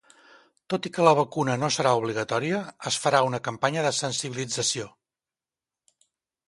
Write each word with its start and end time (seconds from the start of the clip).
Tot 0.73 0.87
i 0.89 0.91
que 0.95 1.03
la 1.07 1.11
vacuna 1.19 1.57
no 1.63 1.69
serà 1.75 1.91
obligatòria, 1.99 2.63
es 2.93 2.99
farà 3.05 3.21
una 3.29 3.41
campanya 3.49 3.85
de 3.89 3.93
sensibilització. 4.01 4.93